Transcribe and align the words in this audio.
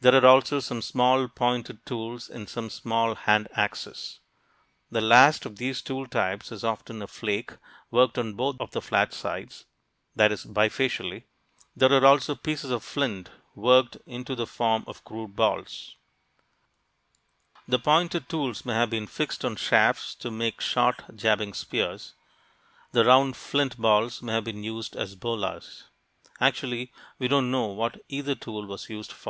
There 0.00 0.14
are 0.14 0.26
also 0.26 0.60
some 0.60 0.80
small 0.80 1.28
pointed 1.28 1.84
tools 1.84 2.30
and 2.30 2.48
some 2.48 2.70
small 2.70 3.14
"hand 3.14 3.48
axes." 3.52 4.18
The 4.90 5.02
last 5.02 5.44
of 5.44 5.56
these 5.56 5.82
tool 5.82 6.06
types 6.06 6.50
is 6.50 6.64
often 6.64 7.02
a 7.02 7.06
flake 7.06 7.52
worked 7.90 8.16
on 8.16 8.32
both 8.32 8.56
of 8.60 8.70
the 8.70 8.80
flat 8.80 9.12
sides 9.12 9.66
(that 10.16 10.32
is, 10.32 10.46
bifacially). 10.46 11.24
There 11.76 11.92
are 11.92 12.06
also 12.06 12.34
pieces 12.34 12.70
of 12.70 12.82
flint 12.82 13.28
worked 13.54 13.98
into 14.06 14.34
the 14.34 14.46
form 14.46 14.84
of 14.86 15.04
crude 15.04 15.36
balls. 15.36 15.96
The 17.68 17.78
pointed 17.78 18.26
tools 18.30 18.64
may 18.64 18.72
have 18.72 18.88
been 18.88 19.06
fixed 19.06 19.44
on 19.44 19.56
shafts 19.56 20.14
to 20.14 20.30
make 20.30 20.62
short 20.62 21.14
jabbing 21.14 21.52
spears; 21.52 22.14
the 22.92 23.04
round 23.04 23.36
flint 23.36 23.76
balls 23.76 24.22
may 24.22 24.32
have 24.32 24.44
been 24.44 24.64
used 24.64 24.96
as 24.96 25.14
bolas. 25.14 25.84
Actually, 26.40 26.90
we 27.18 27.28
don't 27.28 27.50
know 27.50 27.66
what 27.66 28.00
either 28.08 28.34
tool 28.34 28.64
was 28.64 28.88
used 28.88 28.88
for. 28.88 28.88
The 28.88 28.88
points 28.88 28.88
and 28.88 28.88
side 28.88 28.88
scrapers 28.88 28.90
are 28.90 28.92
illustrated 29.12 29.16
(pp. 29.16 29.26